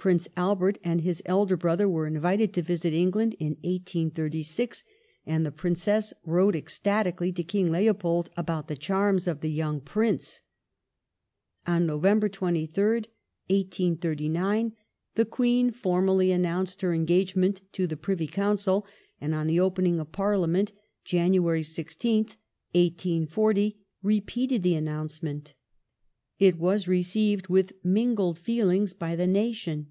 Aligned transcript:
Prince 0.00 0.28
Albert 0.34 0.78
and 0.82 1.02
his 1.02 1.22
elder 1.26 1.58
brother 1.58 1.86
were 1.86 2.06
invited 2.06 2.54
to 2.54 2.62
visit 2.62 2.94
England 2.94 3.36
in 3.38 3.48
1836, 3.62 4.82
and 5.26 5.44
the 5.44 5.52
Princess 5.52 6.14
wrote 6.24 6.56
ecstatically 6.56 7.30
to 7.32 7.44
King 7.44 7.70
Leopold 7.70 8.30
about 8.34 8.68
the 8.68 8.76
charms 8.78 9.28
of 9.28 9.42
the 9.42 9.50
young 9.50 9.78
Prince. 9.78 10.40
On 11.66 11.84
November 11.84 12.30
23rd, 12.30 13.08
1839, 13.48 14.72
the 15.16 15.26
Queen 15.26 15.70
formally 15.70 16.32
announced 16.32 16.80
her 16.80 16.94
engagement 16.94 17.60
to 17.72 17.86
the 17.86 17.94
Privy 17.98 18.26
Council, 18.26 18.86
and 19.20 19.34
on 19.34 19.46
the 19.46 19.60
opening 19.60 20.00
of 20.00 20.10
Par 20.12 20.32
liament 20.36 20.72
(Jan. 21.04 21.32
16th, 21.32 22.38
1840) 22.72 23.76
repeated 24.02 24.62
the 24.62 24.74
announcement. 24.76 25.52
It 26.38 26.56
was 26.56 26.88
received 26.88 27.48
with 27.48 27.74
mingled 27.84 28.38
feelings 28.38 28.94
by 28.94 29.14
the 29.14 29.26
nation. 29.26 29.88